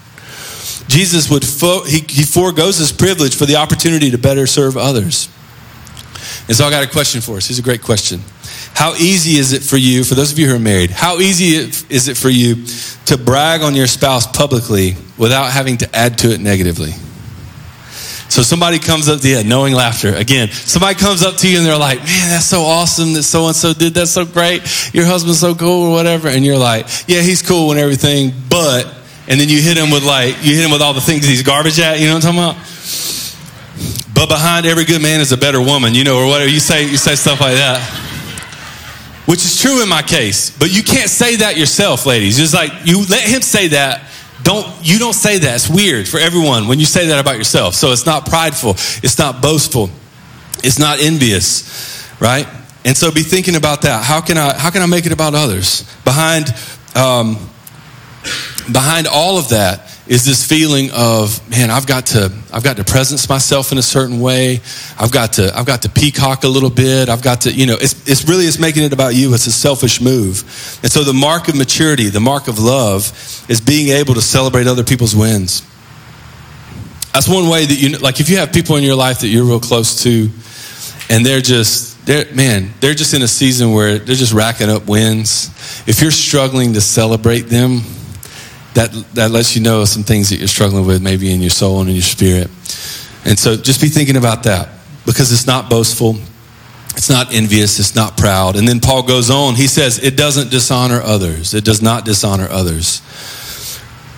[0.88, 5.30] Jesus would fo- he, he foregoes his privilege for the opportunity to better serve others.
[6.48, 7.48] And so I got a question for us.
[7.48, 8.22] Here's a great question.
[8.74, 11.56] How easy is it for you, for those of you who are married, how easy
[11.89, 12.65] is it for you
[13.06, 16.94] to brag on your spouse publicly without having to add to it negatively?
[18.30, 20.13] So somebody comes up to you, knowing laughter.
[20.13, 23.48] Again, somebody comes up to you and they're like, man, that's so awesome that so
[23.48, 24.62] and so did that so great.
[24.94, 26.28] Your husband's so cool or whatever.
[26.28, 28.86] And you're like, yeah, he's cool and everything, but,
[29.28, 31.44] and then you hit him with like, you hit him with all the things he's
[31.44, 34.13] garbage at, you know what I'm talking about?
[34.13, 36.50] But behind every good man is a better woman, you know, or whatever.
[36.50, 38.06] You say, you say stuff like that
[39.30, 40.50] which is true in my case.
[40.50, 42.36] But you can't say that yourself, ladies.
[42.36, 44.09] Just like you let him say that.
[44.50, 45.54] Don't you don't say that.
[45.54, 47.76] It's weird for everyone when you say that about yourself.
[47.76, 48.72] So it's not prideful.
[49.04, 49.92] It's not boastful.
[50.64, 52.48] It's not envious, right?
[52.84, 54.04] And so be thinking about that.
[54.04, 55.84] How can I how can I make it about others?
[56.04, 56.48] Behind
[56.96, 57.36] um,
[58.72, 62.84] behind all of that is this feeling of man i've got to i've got to
[62.84, 64.60] presence myself in a certain way.
[65.00, 67.10] I've got to i've got to peacock a little bit.
[67.10, 69.34] I've got to you know it's, it's really it's making it about you.
[69.34, 70.41] It's a selfish move.
[70.82, 73.06] And so the mark of maturity the mark of love
[73.48, 75.62] is being able to celebrate other people's wins.
[77.13, 79.45] That's one way that you like if you have people in your life that you're
[79.45, 80.30] real close to
[81.10, 84.88] and they're just they're man they're just in a season where they're just racking up
[84.88, 85.50] wins.
[85.88, 87.82] If you're struggling to celebrate them
[88.76, 91.82] that, that lets you know some things that you're struggling with, maybe in your soul
[91.82, 92.48] and in your spirit.
[93.26, 94.70] And so just be thinking about that
[95.06, 96.16] because it's not boastful,
[96.92, 98.56] it's not envious, it's not proud.
[98.56, 101.54] And then Paul goes on, he says, it doesn't dishonor others.
[101.54, 103.02] It does not dishonor others.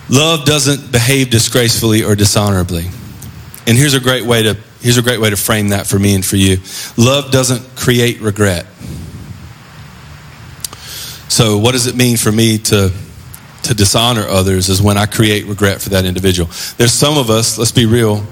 [0.10, 2.86] Love doesn't behave disgracefully or dishonorably.
[3.68, 6.16] And here's a great way to here's a great way to frame that for me
[6.16, 6.58] and for you.
[6.98, 8.66] Love doesn't create regret.
[11.30, 12.92] So what does it mean for me to
[13.64, 16.50] to dishonor others is when I create regret for that individual.
[16.78, 18.26] There's some of us, let's be real,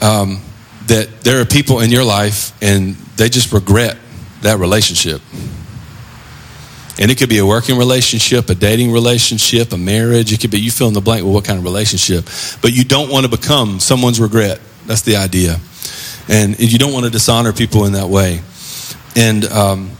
[0.00, 0.40] um,
[0.86, 3.98] that there are people in your life and they just regret
[4.42, 5.20] that relationship.
[7.00, 10.32] And it could be a working relationship, a dating relationship, a marriage.
[10.32, 12.24] It could be you fill in the blank with what kind of relationship.
[12.60, 14.60] But you don't want to become someone's regret.
[14.86, 15.60] That's the idea.
[16.28, 18.40] And you don't want to dishonor people in that way.
[19.14, 19.90] And um,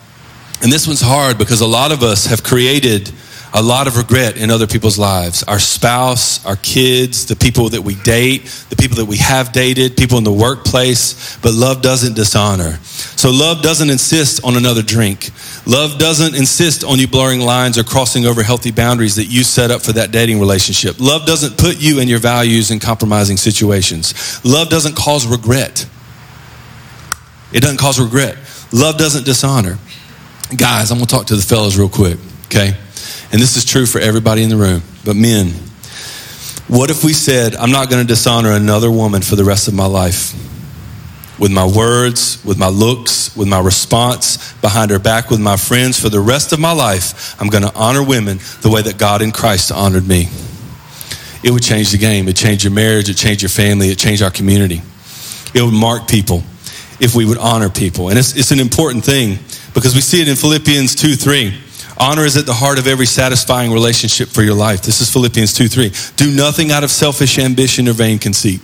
[0.60, 3.12] and this one's hard because a lot of us have created
[3.54, 7.82] a lot of regret in other people's lives our spouse, our kids, the people that
[7.82, 11.36] we date, the people that we have dated, people in the workplace.
[11.38, 12.78] But love doesn't dishonor.
[12.82, 15.30] So love doesn't insist on another drink.
[15.66, 19.70] Love doesn't insist on you blurring lines or crossing over healthy boundaries that you set
[19.70, 21.00] up for that dating relationship.
[21.00, 24.44] Love doesn't put you and your values in compromising situations.
[24.44, 25.86] Love doesn't cause regret.
[27.52, 28.36] It doesn't cause regret.
[28.72, 29.78] Love doesn't dishonor.
[30.56, 32.76] Guys, I'm going to talk to the fellas real quick, okay?
[33.30, 35.48] And this is true for everybody in the room, but men,
[36.68, 39.74] what if we said, I'm not going to dishonor another woman for the rest of
[39.74, 40.34] my life?
[41.38, 46.00] With my words, with my looks, with my response, behind her back, with my friends,
[46.00, 49.22] for the rest of my life, I'm going to honor women the way that God
[49.22, 50.28] in Christ honored me.
[51.42, 52.28] It would change the game.
[52.28, 53.08] It change your marriage.
[53.08, 53.88] It change your family.
[53.88, 54.82] It change our community.
[55.54, 56.42] It would mark people
[57.00, 58.08] if we would honor people.
[58.08, 59.38] And it's, it's an important thing
[59.72, 61.67] because we see it in Philippians 2 3.
[62.00, 64.82] Honor is at the heart of every satisfying relationship for your life.
[64.82, 65.92] This is Philippians 2 3.
[66.16, 68.60] Do nothing out of selfish ambition or vain conceit.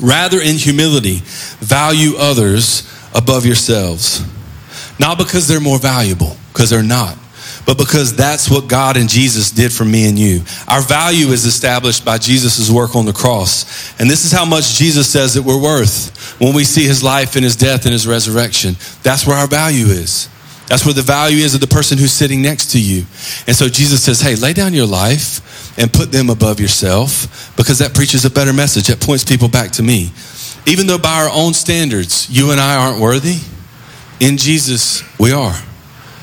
[0.00, 1.20] Rather, in humility,
[1.58, 4.24] value others above yourselves.
[5.00, 7.18] Not because they're more valuable, because they're not,
[7.66, 10.42] but because that's what God and Jesus did for me and you.
[10.68, 13.98] Our value is established by Jesus' work on the cross.
[13.98, 17.34] And this is how much Jesus says that we're worth when we see his life
[17.34, 18.76] and his death and his resurrection.
[19.02, 20.28] That's where our value is.
[20.68, 23.04] That's where the value is of the person who's sitting next to you.
[23.46, 27.78] And so Jesus says, hey, lay down your life and put them above yourself because
[27.78, 28.88] that preaches a better message.
[28.88, 30.10] That points people back to me.
[30.66, 33.36] Even though by our own standards, you and I aren't worthy,
[34.18, 35.54] in Jesus, we are.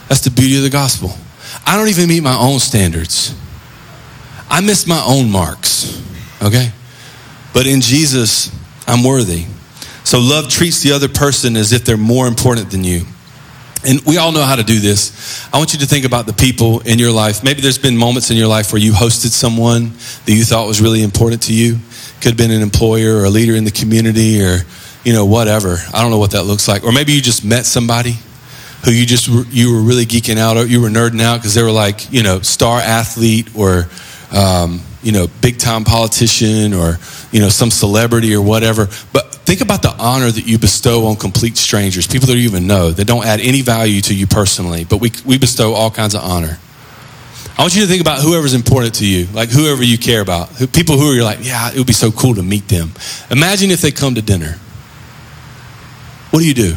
[0.10, 1.12] That's the beauty of the gospel.
[1.66, 3.34] I don't even meet my own standards.
[4.50, 6.02] I miss my own marks,
[6.42, 6.72] okay?
[7.54, 8.52] But in Jesus,
[8.88, 9.46] I'm worthy.
[10.04, 13.04] So love treats the other person as if they're more important than you.
[13.86, 15.48] And we all know how to do this.
[15.54, 17.44] I want you to think about the people in your life.
[17.44, 19.92] Maybe there's been moments in your life where you hosted someone
[20.26, 21.78] that you thought was really important to you.
[22.22, 24.60] Could have been an employer or a leader in the community or,
[25.04, 25.78] you know, whatever.
[25.94, 26.84] I don't know what that looks like.
[26.84, 28.16] Or maybe you just met somebody
[28.86, 31.64] who you just you were really geeking out or you were nerding out because they
[31.64, 33.88] were like, you know, star athlete or
[34.34, 36.98] um, you know, big time politician or,
[37.32, 38.88] you know, some celebrity or whatever.
[39.12, 42.68] But think about the honor that you bestow on complete strangers, people that you even
[42.68, 46.16] know, that don't add any value to you personally, but we, we bestow all kinds
[46.16, 46.58] of honor.
[47.58, 50.50] I want you to think about whoever's important to you, like whoever you care about,
[50.50, 52.92] who, people who are like, yeah, it would be so cool to meet them.
[53.30, 54.58] Imagine if they come to dinner.
[56.32, 56.76] What do you do?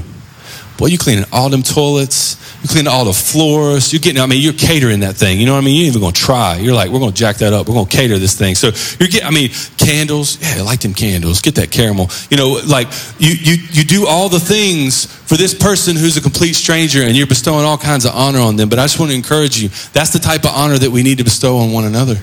[0.76, 2.36] Boy, you cleaning all them toilets.
[2.66, 3.92] You cleaning all the floors.
[3.92, 5.38] You're getting, I mean, you're catering that thing.
[5.38, 5.76] You know what I mean?
[5.76, 6.56] You ain't even going to try.
[6.56, 7.68] You're like, we're going to jack that up.
[7.68, 8.56] We're going to cater this thing.
[8.56, 10.40] So you're getting, I mean, candles.
[10.42, 11.40] Yeah, I like them candles.
[11.40, 12.10] Get that caramel.
[12.28, 12.88] You know, like
[13.20, 17.14] you, you, you do all the things for this person who's a complete stranger and
[17.14, 18.68] you're bestowing all kinds of honor on them.
[18.68, 19.68] But I just want to encourage you.
[19.92, 22.16] That's the type of honor that we need to bestow on one another.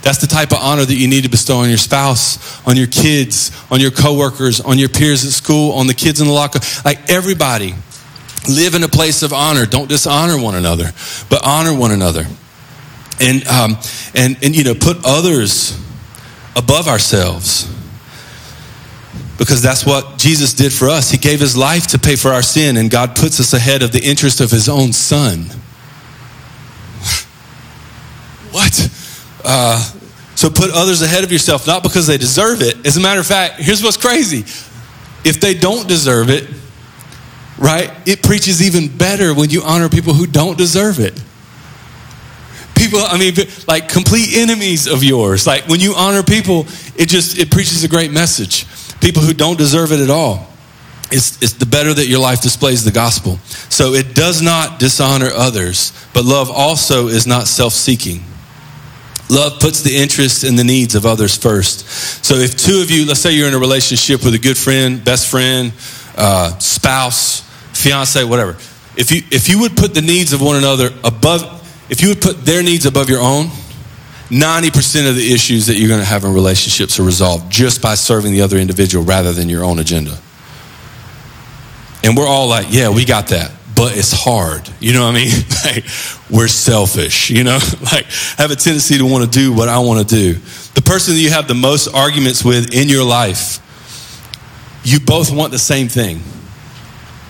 [0.00, 2.86] That's the type of honor that you need to bestow on your spouse, on your
[2.86, 6.60] kids, on your coworkers, on your peers at school, on the kids in the locker.
[6.86, 7.74] Like everybody
[8.48, 9.66] live in a place of honor.
[9.66, 10.92] Don't dishonor one another,
[11.28, 12.26] but honor one another.
[13.20, 13.76] And, um,
[14.14, 15.78] and, and, you know, put others
[16.56, 17.68] above ourselves.
[19.36, 21.10] Because that's what Jesus did for us.
[21.10, 23.92] He gave his life to pay for our sin, and God puts us ahead of
[23.92, 25.40] the interest of his own son.
[28.52, 28.90] what?
[29.44, 29.92] Uh,
[30.40, 32.86] So put others ahead of yourself, not because they deserve it.
[32.86, 34.40] As a matter of fact, here's what's crazy.
[35.22, 36.48] If they don't deserve it,
[37.60, 41.22] right, it preaches even better when you honor people who don't deserve it.
[42.74, 43.34] People, I mean,
[43.68, 45.46] like complete enemies of yours.
[45.46, 46.60] Like when you honor people,
[46.96, 48.66] it just, it preaches a great message.
[49.00, 50.48] People who don't deserve it at all.
[51.12, 53.38] It's, it's the better that your life displays the gospel.
[53.68, 58.22] So it does not dishonor others, but love also is not self seeking.
[59.28, 61.86] Love puts the interest and the needs of others first.
[62.24, 65.04] So if two of you, let's say you're in a relationship with a good friend,
[65.04, 65.72] best friend,
[66.16, 67.49] uh, spouse,
[67.80, 68.52] fiance, whatever.
[68.96, 71.42] If you if you would put the needs of one another above,
[71.88, 73.46] if you would put their needs above your own,
[74.28, 77.94] 90% of the issues that you're going to have in relationships are resolved just by
[77.94, 80.16] serving the other individual rather than your own agenda.
[82.02, 84.68] And we're all like, yeah, we got that but it's hard.
[84.78, 85.30] You know what I mean?
[85.64, 85.84] like,
[86.28, 87.58] we're selfish, you know?
[87.80, 88.04] like,
[88.36, 90.34] have a tendency to want to do what I want to do.
[90.74, 93.58] The person that you have the most arguments with in your life,
[94.84, 96.20] you both want the same thing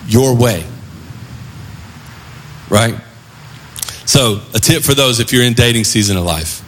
[0.07, 0.65] your way.
[2.69, 2.95] Right?
[4.05, 6.61] So, a tip for those if you're in dating season of life.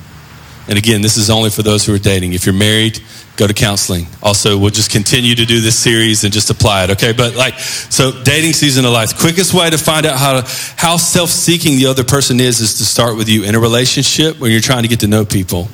[0.68, 2.34] And again, this is only for those who are dating.
[2.34, 3.02] If you're married,
[3.36, 4.08] go to counseling.
[4.22, 7.12] Also, we'll just continue to do this series and just apply it, okay?
[7.12, 9.18] But like, so dating season of life.
[9.18, 10.42] Quickest way to find out how
[10.78, 14.50] how self-seeking the other person is is to start with you in a relationship where
[14.50, 15.68] you're trying to get to know people,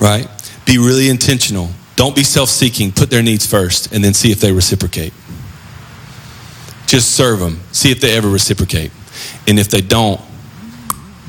[0.00, 0.26] right?
[0.64, 1.70] Be really intentional.
[1.96, 2.92] Don't be self-seeking.
[2.92, 5.12] Put their needs first and then see if they reciprocate.
[6.88, 7.60] Just serve them.
[7.70, 8.90] See if they ever reciprocate.
[9.46, 10.20] And if they don't,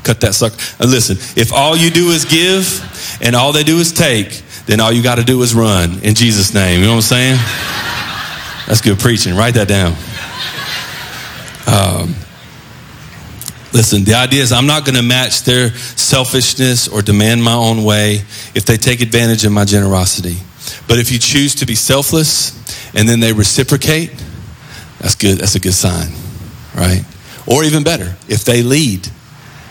[0.02, 0.56] cut that sucker.
[0.80, 4.80] And listen, if all you do is give and all they do is take, then
[4.80, 6.80] all you got to do is run in Jesus' name.
[6.80, 7.36] You know what I'm saying?
[8.66, 9.36] That's good preaching.
[9.36, 9.92] Write that down.
[11.66, 12.14] Um,
[13.74, 17.84] listen, the idea is I'm not going to match their selfishness or demand my own
[17.84, 18.22] way
[18.54, 20.38] if they take advantage of my generosity.
[20.88, 22.56] But if you choose to be selfless
[22.94, 24.10] and then they reciprocate,
[25.00, 25.38] that's good.
[25.38, 26.12] That's a good sign,
[26.74, 27.04] right?
[27.46, 29.08] Or even better, if they lead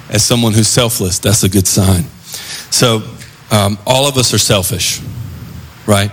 [0.09, 2.03] as someone who's selfless, that's a good sign.
[2.71, 3.03] So
[3.51, 5.01] um, all of us are selfish,
[5.85, 6.11] right?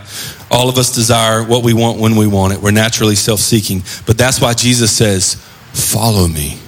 [0.50, 2.60] All of us desire what we want when we want it.
[2.60, 3.82] We're naturally self seeking.
[4.06, 6.58] But that's why Jesus says, Follow me.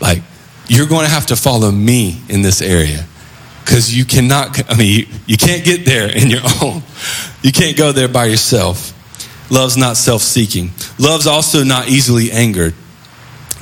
[0.00, 0.22] Like,
[0.68, 3.06] you're going to have to follow me in this area
[3.64, 6.82] because you cannot, I mean, you, you can't get there in your own.
[7.42, 8.92] You can't go there by yourself.
[9.50, 10.70] Love's not self seeking.
[10.98, 12.74] Love's also not easily angered.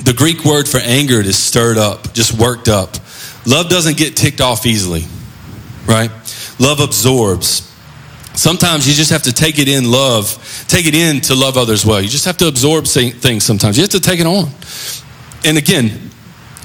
[0.03, 2.95] The Greek word for angered is stirred up, just worked up.
[3.45, 5.03] Love doesn't get ticked off easily,
[5.85, 6.11] right?
[6.59, 7.71] Love absorbs.
[8.33, 11.85] Sometimes you just have to take it in love, take it in to love others
[11.85, 12.01] well.
[12.01, 13.77] You just have to absorb things sometimes.
[13.77, 14.49] You have to take it on.
[15.45, 16.11] And again,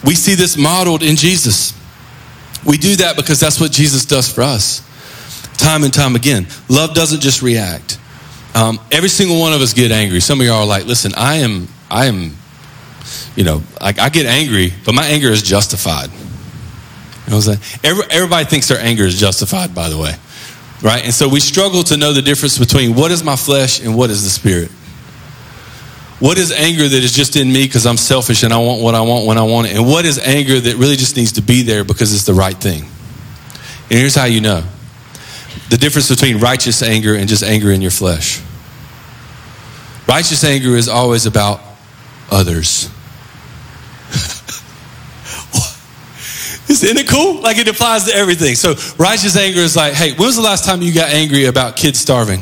[0.05, 1.73] we see this modeled in Jesus.
[2.67, 4.81] We do that because that's what Jesus does for us,
[5.57, 6.49] time and time again.
[6.69, 8.00] Love doesn't just react.
[8.55, 10.21] Um, every single one of us get angry.
[10.21, 12.37] Some of y'all are like, "Listen, I am, I am,
[13.37, 17.57] you know, I, I get angry, but my anger is justified." You know what I'm
[17.63, 17.81] saying?
[17.85, 20.15] Every, everybody thinks their anger is justified, by the way.
[20.83, 21.05] Right?
[21.05, 24.11] And so we struggle to know the difference between what is my flesh and what
[24.11, 24.71] is the spirit.
[26.19, 28.95] What is anger that is just in me because I'm selfish and I want what
[28.95, 29.77] I want when I want it?
[29.77, 32.57] And what is anger that really just needs to be there because it's the right
[32.57, 32.83] thing?
[32.83, 34.65] And here's how you know
[35.69, 38.41] the difference between righteous anger and just anger in your flesh.
[40.07, 41.61] Righteous anger is always about
[42.31, 42.91] others.
[46.69, 47.41] Isn't it cool?
[47.41, 48.55] Like it applies to everything.
[48.55, 51.77] So righteous anger is like, hey, when was the last time you got angry about
[51.77, 52.41] kids starving?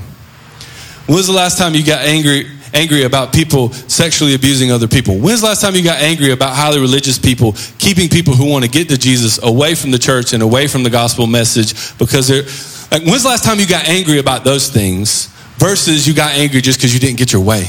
[1.07, 5.19] When was the last time you got angry angry about people sexually abusing other people?
[5.19, 8.65] When's the last time you got angry about highly religious people keeping people who want
[8.65, 12.29] to get to Jesus away from the church and away from the gospel message because
[12.29, 12.43] they're
[12.91, 15.27] like when's the last time you got angry about those things
[15.59, 17.65] versus you got angry just because you didn't get your way?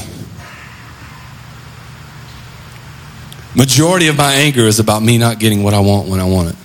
[3.54, 6.50] Majority of my anger is about me not getting what I want when I want
[6.50, 6.56] it.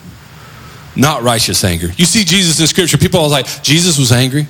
[0.96, 1.88] Not righteous anger.
[1.98, 4.48] You see Jesus in scripture, people are like, Jesus was angry.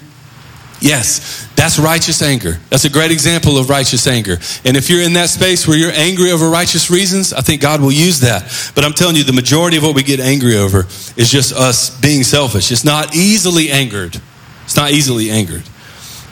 [0.81, 2.57] Yes, that's righteous anger.
[2.69, 4.37] That's a great example of righteous anger.
[4.65, 7.81] And if you're in that space where you're angry over righteous reasons, I think God
[7.81, 8.71] will use that.
[8.75, 10.79] But I'm telling you, the majority of what we get angry over
[11.15, 12.71] is just us being selfish.
[12.71, 14.19] It's not easily angered.
[14.65, 15.63] It's not easily angered.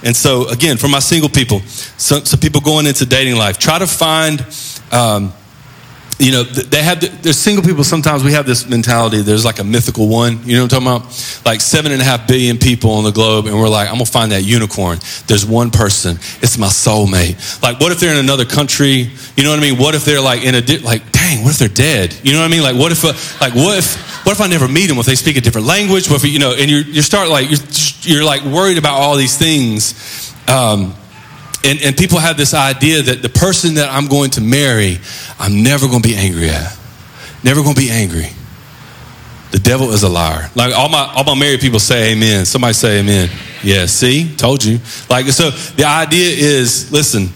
[0.03, 3.79] And so, again, for my single people, some, some people going into dating life, try
[3.79, 4.45] to find
[4.91, 5.31] um,
[6.23, 9.63] you know, they have, there's single people, sometimes we have this mentality, there's like a
[9.63, 11.43] mythical one, you know what I'm talking about?
[11.45, 14.05] Like seven and a half billion people on the globe, and we're like, I'm gonna
[14.05, 14.99] find that unicorn.
[15.27, 17.61] There's one person, it's my soulmate.
[17.61, 19.11] Like, what if they're in another country?
[19.35, 19.77] You know what I mean?
[19.77, 22.15] What if they're like in a, like, dang, what if they're dead?
[22.23, 22.63] You know what I mean?
[22.63, 24.97] Like, what if, uh, like, what if, what if I never meet them?
[24.99, 26.09] If they speak a different language?
[26.09, 27.59] What if, you know, and you you start like, you're,
[28.03, 30.33] you're like worried about all these things.
[30.47, 30.95] Um,
[31.63, 34.97] and, and people have this idea that the person that I'm going to marry,
[35.39, 36.77] I'm never going to be angry at.
[37.43, 38.27] Never going to be angry.
[39.51, 40.49] The devil is a liar.
[40.55, 42.45] Like all my all my married people say amen.
[42.45, 43.29] Somebody say amen.
[43.61, 44.35] Yeah, see?
[44.35, 44.79] Told you.
[45.09, 47.29] Like so the idea is, listen,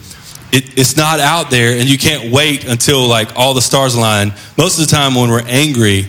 [0.51, 4.33] it, it's not out there and you can't wait until like all the stars align.
[4.57, 6.07] Most of the time when we're angry,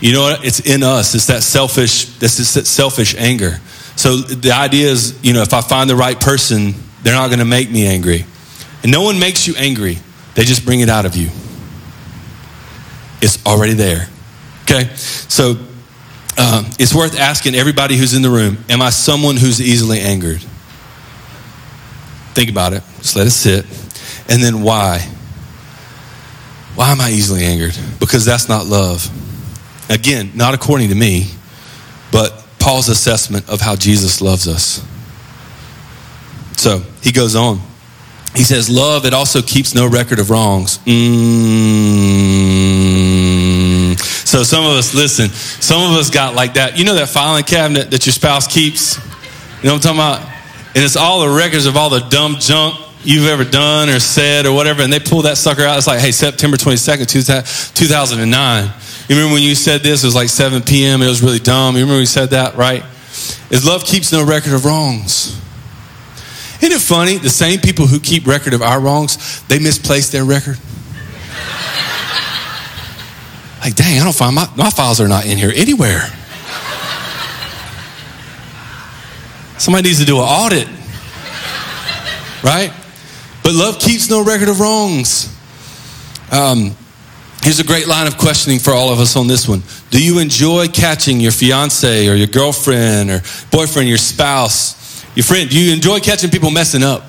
[0.00, 0.44] you know what?
[0.44, 1.14] It's in us.
[1.14, 3.60] It's that selfish, this is that selfish anger.
[3.96, 7.38] So the idea is, you know, if I find the right person, they're not going
[7.38, 8.24] to make me angry.
[8.82, 9.98] And no one makes you angry.
[10.34, 11.30] They just bring it out of you.
[13.20, 14.08] It's already there.
[14.62, 14.94] Okay?
[14.94, 15.56] So
[16.38, 20.40] um, it's worth asking everybody who's in the room Am I someone who's easily angered?
[22.34, 22.82] Think about it.
[22.98, 23.64] Just let it sit.
[24.28, 24.98] And then why?
[26.76, 27.76] Why am I easily angered?
[27.98, 29.10] Because that's not love.
[29.90, 31.26] Again, not according to me,
[32.12, 34.84] but Paul's assessment of how Jesus loves us.
[36.58, 37.60] So he goes on.
[38.34, 40.78] He says, Love, it also keeps no record of wrongs.
[40.78, 41.58] Mm.
[44.26, 46.76] So some of us, listen, some of us got like that.
[46.76, 48.96] You know that filing cabinet that your spouse keeps?
[49.62, 50.20] You know what I'm talking about?
[50.74, 54.44] And it's all the records of all the dumb junk you've ever done or said
[54.44, 54.82] or whatever.
[54.82, 55.78] And they pull that sucker out.
[55.78, 57.08] It's like, hey, September 22nd,
[57.74, 58.64] 2009.
[59.08, 60.02] You remember when you said this?
[60.02, 61.02] It was like 7 p.m.
[61.02, 61.76] It was really dumb.
[61.76, 62.84] You remember when you said that, right?
[63.50, 65.40] Is love keeps no record of wrongs.
[66.60, 67.18] Isn't it funny?
[67.18, 70.58] The same people who keep record of our wrongs, they misplace their record.
[73.60, 76.02] like, dang, I don't find my, my files are not in here anywhere.
[79.58, 80.68] Somebody needs to do an audit.
[82.42, 82.72] Right?
[83.42, 85.34] But love keeps no record of wrongs.
[86.30, 86.76] Um,
[87.42, 89.62] here's a great line of questioning for all of us on this one.
[89.90, 94.77] Do you enjoy catching your fiance or your girlfriend or boyfriend, your spouse,
[95.18, 97.02] your friend, do you enjoy catching people messing up?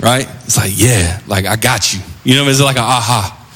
[0.00, 0.28] Right?
[0.44, 1.98] It's like, yeah, like I got you.
[2.22, 3.46] You know, it's like a aha.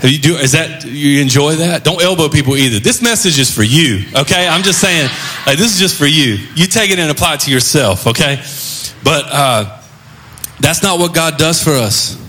[0.00, 1.84] Have you do is that you enjoy that?
[1.84, 2.80] Don't elbow people either.
[2.80, 4.46] This message is for you, okay?
[4.46, 5.08] I'm just saying,
[5.46, 6.36] like this is just for you.
[6.54, 8.42] You take it and apply it to yourself, okay?
[9.02, 9.80] But uh,
[10.60, 12.22] that's not what God does for us.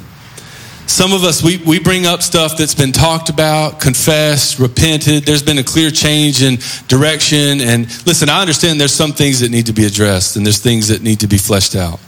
[0.88, 5.26] Some of us, we, we bring up stuff that's been talked about, confessed, repented.
[5.26, 7.60] There's been a clear change in direction.
[7.60, 10.88] And listen, I understand there's some things that need to be addressed and there's things
[10.88, 12.00] that need to be fleshed out.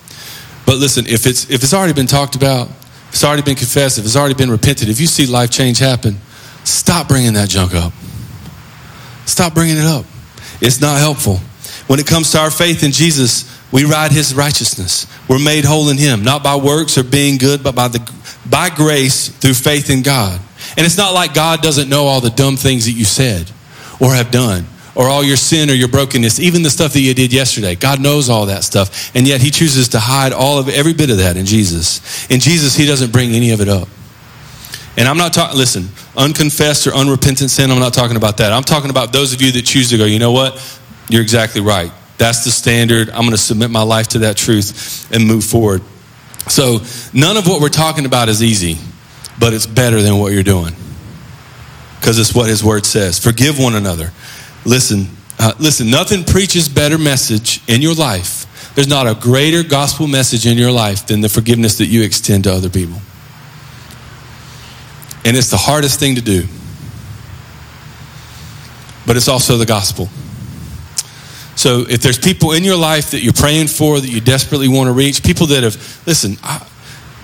[0.66, 3.98] But listen, if it's, if it's already been talked about, if it's already been confessed,
[3.98, 6.18] if it's already been repented, if you see life change happen,
[6.64, 7.92] stop bringing that junk up.
[9.26, 10.06] Stop bringing it up.
[10.62, 11.38] It's not helpful.
[11.88, 15.06] When it comes to our faith in Jesus, we ride his righteousness.
[15.28, 18.00] We're made whole in him, not by works or being good, but by the
[18.50, 20.40] by grace through faith in God.
[20.76, 23.52] And it's not like God doesn't know all the dumb things that you said
[24.00, 27.14] or have done or all your sin or your brokenness, even the stuff that you
[27.14, 27.76] did yesterday.
[27.76, 29.16] God knows all that stuff.
[29.16, 32.30] And yet he chooses to hide all of every bit of that in Jesus.
[32.30, 33.88] In Jesus, he doesn't bring any of it up.
[34.98, 38.52] And I'm not talking, listen, unconfessed or unrepentant sin, I'm not talking about that.
[38.52, 40.60] I'm talking about those of you that choose to go, you know what?
[41.08, 41.92] You're exactly right.
[42.20, 43.10] That's the standard.
[43.10, 45.82] I'm going to submit my life to that truth and move forward.
[46.50, 46.80] So,
[47.14, 48.78] none of what we're talking about is easy,
[49.40, 50.76] but it's better than what you're doing.
[51.98, 53.18] Because it's what his word says.
[53.18, 54.12] Forgive one another.
[54.66, 55.08] Listen,
[55.40, 58.74] uh, listen, nothing preaches better message in your life.
[58.76, 62.44] There's not a greater gospel message in your life than the forgiveness that you extend
[62.44, 63.02] to other people.
[65.24, 66.48] And it's the hardest thing to do.
[69.08, 70.10] But it's also the gospel.
[71.60, 74.88] So if there's people in your life that you're praying for, that you desperately want
[74.88, 75.76] to reach, people that have,
[76.08, 76.66] listen, I,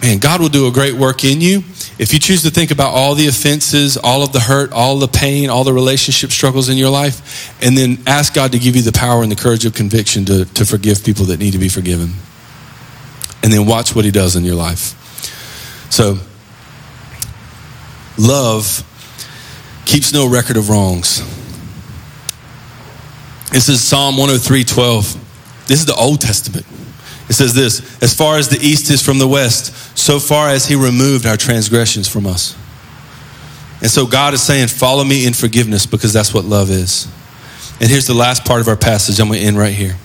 [0.02, 1.60] man, God will do a great work in you.
[1.98, 5.08] If you choose to think about all the offenses, all of the hurt, all the
[5.08, 8.82] pain, all the relationship struggles in your life, and then ask God to give you
[8.82, 11.70] the power and the courage of conviction to, to forgive people that need to be
[11.70, 12.10] forgiven.
[13.42, 15.00] And then watch what He does in your life.
[15.90, 16.18] So,
[18.18, 18.84] love
[19.86, 21.24] keeps no record of wrongs.
[23.52, 25.68] This is Psalm 103 12.
[25.68, 26.66] This is the Old Testament.
[27.30, 30.66] It says this As far as the east is from the west, so far as
[30.66, 32.56] he removed our transgressions from us.
[33.82, 37.08] And so God is saying, Follow me in forgiveness because that's what love is.
[37.80, 39.20] And here's the last part of our passage.
[39.20, 39.98] I'm going to end right here.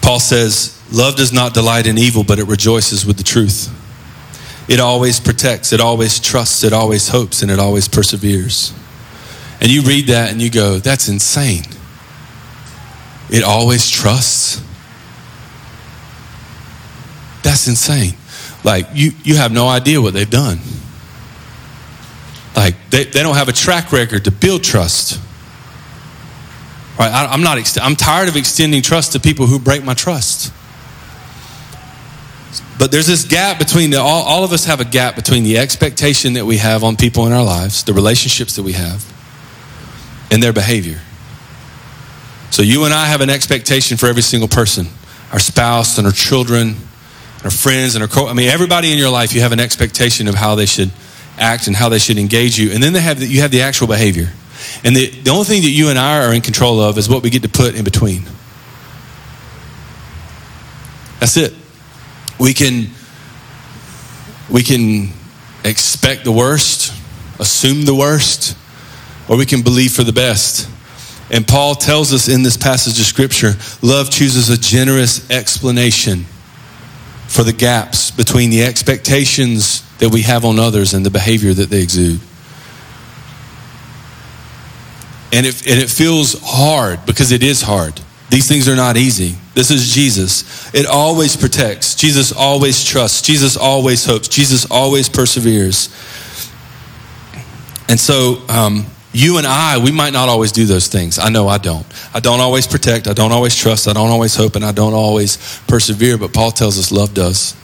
[0.00, 3.70] Paul says, Love does not delight in evil, but it rejoices with the truth.
[4.68, 8.72] It always protects, it always trusts, it always hopes, and it always perseveres.
[9.62, 11.62] And you read that and you go, that's insane.
[13.30, 14.60] It always trusts.
[17.44, 18.14] That's insane.
[18.64, 20.58] Like, you, you have no idea what they've done.
[22.56, 25.20] Like they, they don't have a track record to build trust.
[26.98, 27.10] Right?
[27.10, 27.58] I, am not.
[27.80, 30.52] I'm tired of extending trust to people who break my trust.
[32.80, 35.58] But there's this gap between the, all, all of us have a gap between the
[35.58, 39.04] expectation that we have on people in our lives, the relationships that we have,
[40.32, 40.98] and their behavior.
[42.50, 44.86] So you and I have an expectation for every single person,
[45.30, 46.74] our spouse and our children,
[47.44, 50.28] our friends and our co- I mean everybody in your life you have an expectation
[50.28, 50.90] of how they should
[51.38, 52.72] act and how they should engage you.
[52.72, 54.32] And then they have the, you have the actual behavior.
[54.84, 57.22] And the, the only thing that you and I are in control of is what
[57.22, 58.22] we get to put in between.
[61.20, 61.52] That's it.
[62.38, 62.88] We can
[64.50, 65.10] we can
[65.64, 66.92] expect the worst,
[67.38, 68.56] assume the worst,
[69.28, 70.68] or we can believe for the best.
[71.30, 76.24] And Paul tells us in this passage of scripture, love chooses a generous explanation
[77.26, 81.70] for the gaps between the expectations that we have on others and the behavior that
[81.70, 82.20] they exude.
[85.32, 87.98] And it, and it feels hard because it is hard.
[88.28, 89.36] These things are not easy.
[89.54, 90.74] This is Jesus.
[90.74, 91.94] It always protects.
[91.94, 93.22] Jesus always trusts.
[93.22, 94.28] Jesus always hopes.
[94.28, 95.88] Jesus always perseveres.
[97.88, 101.18] And so, um, you and I, we might not always do those things.
[101.18, 101.86] I know I don't.
[102.14, 103.06] I don't always protect.
[103.06, 103.86] I don't always trust.
[103.86, 104.56] I don't always hope.
[104.56, 105.36] And I don't always
[105.66, 106.16] persevere.
[106.16, 107.54] But Paul tells us love does.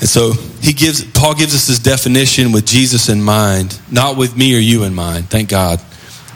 [0.00, 4.36] And so he gives, Paul gives us this definition with Jesus in mind, not with
[4.36, 5.80] me or you in mind, thank God,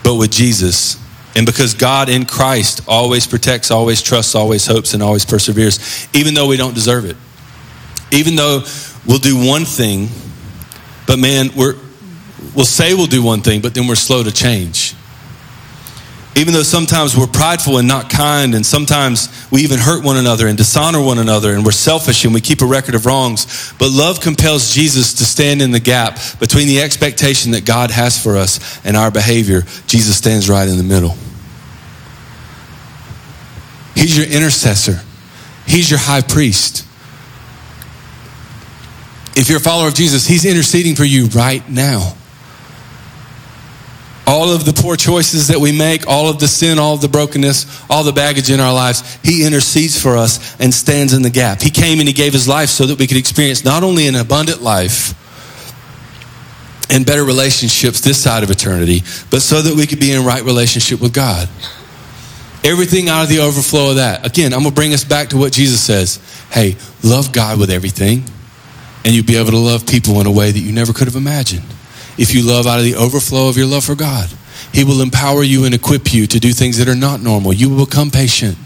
[0.02, 1.00] but with Jesus.
[1.36, 6.34] And because God in Christ always protects, always trusts, always hopes, and always perseveres, even
[6.34, 7.16] though we don't deserve it.
[8.10, 8.64] Even though
[9.06, 10.08] we'll do one thing,
[11.06, 11.76] but man, we're,
[12.54, 14.94] we'll say we'll do one thing, but then we're slow to change.
[16.34, 20.46] Even though sometimes we're prideful and not kind, and sometimes we even hurt one another
[20.46, 23.74] and dishonor one another, and we're selfish and we keep a record of wrongs.
[23.78, 28.22] But love compels Jesus to stand in the gap between the expectation that God has
[28.22, 29.62] for us and our behavior.
[29.86, 31.16] Jesus stands right in the middle.
[33.94, 35.02] He's your intercessor,
[35.66, 36.86] He's your high priest.
[39.34, 42.16] If you're a follower of Jesus, He's interceding for you right now
[44.26, 47.08] all of the poor choices that we make, all of the sin, all of the
[47.08, 51.30] brokenness, all the baggage in our lives, He intercedes for us and stands in the
[51.30, 51.60] gap.
[51.60, 54.14] He came and He gave His life so that we could experience not only an
[54.14, 55.18] abundant life
[56.90, 59.00] and better relationships this side of eternity,
[59.30, 61.48] but so that we could be in right relationship with God.
[62.64, 64.24] Everything out of the overflow of that.
[64.24, 66.20] Again, I'm going to bring us back to what Jesus says.
[66.50, 68.22] Hey, love God with everything,
[69.04, 71.16] and you'll be able to love people in a way that you never could have
[71.16, 71.64] imagined
[72.18, 74.30] if you love out of the overflow of your love for God.
[74.72, 77.52] He will empower you and equip you to do things that are not normal.
[77.52, 78.56] You will become patient.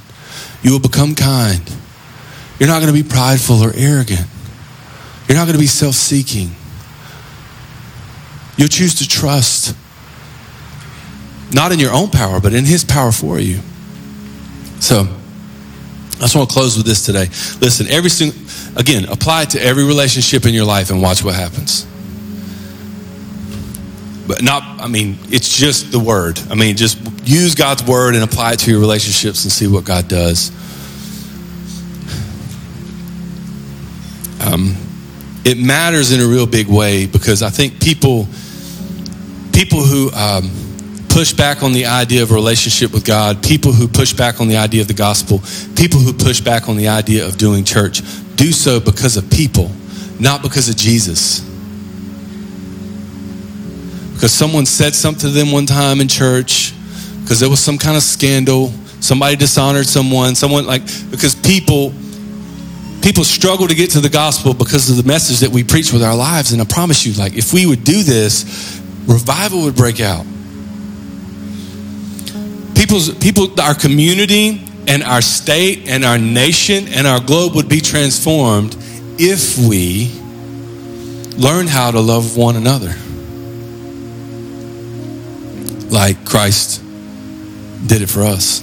[0.62, 1.62] You will become kind.
[2.59, 4.26] You're not going to be prideful or arrogant.
[5.28, 6.51] You're not going to be self seeking.
[8.57, 9.76] You'll choose to trust,
[11.53, 13.61] not in your own power, but in His power for you.
[14.80, 17.26] So, I just want to close with this today.
[17.61, 18.38] Listen, every single,
[18.78, 21.86] again, apply it to every relationship in your life and watch what happens
[24.27, 26.39] but not i mean it's just the word.
[26.51, 29.85] I mean just use god's word and apply it to your relationships and see what
[29.85, 30.51] god does.
[34.41, 34.77] Um,
[35.45, 38.27] it matters in a real big way because i think people
[39.53, 40.51] people who um,
[41.09, 44.49] push back on the idea of a relationship with god people who push back on
[44.49, 45.41] the idea of the gospel
[45.77, 48.03] people who push back on the idea of doing church
[48.37, 49.70] do so because of people
[50.18, 51.41] not because of jesus
[54.17, 56.73] because someone said something to them one time in church,
[57.21, 58.69] because there was some kind of scandal,
[59.01, 61.93] somebody dishonored someone, someone like, because people,
[63.03, 66.03] people struggle to get to the gospel because of the message that we preach with
[66.03, 66.53] our lives.
[66.53, 70.25] And I promise you, like, if we would do this, revival would break out.
[72.75, 77.83] People's, people, our community and our state and our nation and our globe would be
[77.83, 78.75] transformed
[79.19, 80.11] if we
[81.37, 82.95] learn how to love one another
[85.91, 86.82] like Christ
[87.87, 88.62] did it for us.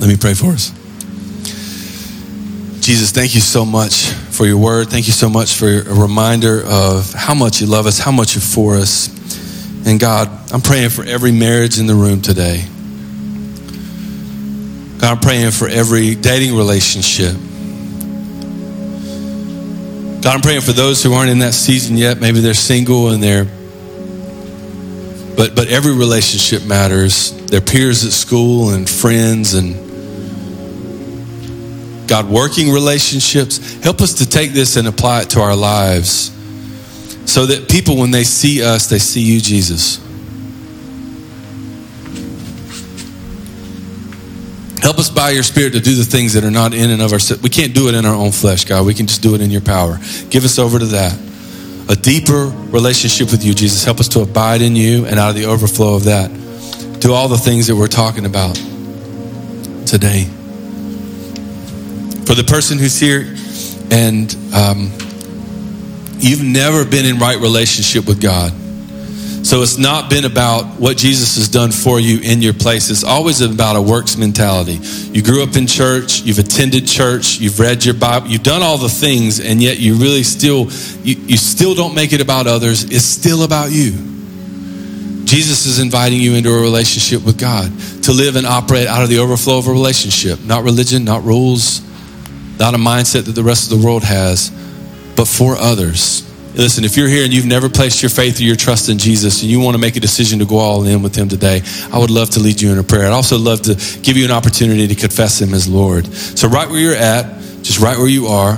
[0.00, 0.70] Let me pray for us.
[2.80, 4.88] Jesus, thank you so much for your word.
[4.88, 8.34] Thank you so much for a reminder of how much you love us, how much
[8.34, 9.08] you're for us.
[9.86, 12.64] And God, I'm praying for every marriage in the room today.
[14.98, 17.34] God, I'm praying for every dating relationship.
[20.22, 22.20] God, I'm praying for those who aren't in that season yet.
[22.20, 23.46] Maybe they're single and they're
[25.36, 27.32] but but every relationship matters.
[27.46, 29.76] Their peers at school and friends and
[32.08, 33.82] God working relationships.
[33.82, 36.30] Help us to take this and apply it to our lives
[37.24, 39.96] so that people, when they see us, they see you, Jesus.
[44.82, 47.12] Help us by your Spirit to do the things that are not in and of
[47.12, 47.42] ourselves.
[47.42, 48.84] We can't do it in our own flesh, God.
[48.84, 49.98] We can just do it in your power.
[50.28, 51.16] Give us over to that.
[51.88, 53.84] A deeper relationship with you, Jesus.
[53.84, 56.30] Help us to abide in you and out of the overflow of that.
[57.00, 58.54] Do all the things that we're talking about
[59.86, 60.24] today.
[62.24, 63.34] For the person who's here
[63.90, 64.92] and um,
[66.18, 68.52] you've never been in right relationship with God,
[69.52, 72.88] so it's not been about what Jesus has done for you in your place.
[72.88, 74.80] It's always about a works mentality.
[75.12, 78.78] You grew up in church, you've attended church, you've read your Bible, you've done all
[78.78, 80.70] the things, and yet you really still
[81.04, 82.84] you, you still don't make it about others.
[82.84, 83.90] It's still about you.
[85.26, 87.70] Jesus is inviting you into a relationship with God
[88.04, 91.82] to live and operate out of the overflow of a relationship, not religion, not rules,
[92.58, 94.48] not a mindset that the rest of the world has,
[95.14, 96.26] but for others.
[96.54, 99.40] Listen, if you're here and you've never placed your faith or your trust in Jesus
[99.40, 101.98] and you want to make a decision to go all in with Him today, I
[101.98, 103.06] would love to lead you in a prayer.
[103.06, 106.06] I'd also love to give you an opportunity to confess Him as Lord.
[106.06, 107.24] So, right where you're at,
[107.62, 108.56] just right where you are,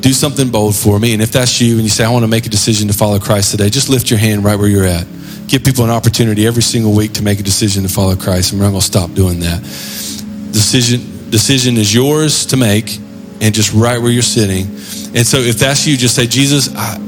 [0.00, 1.12] do something bold for me.
[1.12, 3.20] And if that's you and you say, I want to make a decision to follow
[3.20, 5.06] Christ today, just lift your hand right where you're at.
[5.46, 8.60] Give people an opportunity every single week to make a decision to follow Christ, and
[8.60, 9.60] we're not going to stop doing that.
[9.62, 12.96] Decision, decision is yours to make,
[13.40, 14.66] and just right where you're sitting.
[15.14, 16.98] And so, if that's you, just say, Jesus, I,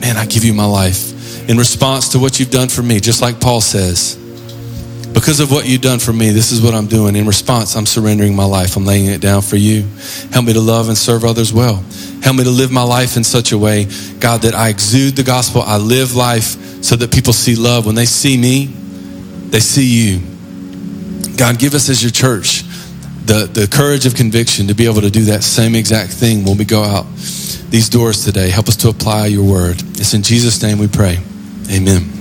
[0.00, 3.22] man, I give you my life in response to what you've done for me, just
[3.22, 4.16] like Paul says.
[5.12, 7.16] Because of what you've done for me, this is what I'm doing.
[7.16, 8.76] In response, I'm surrendering my life.
[8.76, 9.86] I'm laying it down for you.
[10.32, 11.84] Help me to love and serve others well.
[12.22, 13.88] Help me to live my life in such a way,
[14.20, 15.62] God, that I exude the gospel.
[15.62, 17.86] I live life so that people see love.
[17.86, 21.36] When they see me, they see you.
[21.36, 22.62] God, give us as your church
[23.30, 26.58] the, the courage of conviction to be able to do that same exact thing when
[26.58, 27.06] we go out
[27.70, 28.50] these doors today.
[28.50, 29.80] Help us to apply your word.
[30.00, 31.18] It's in Jesus' name we pray.
[31.70, 32.19] Amen.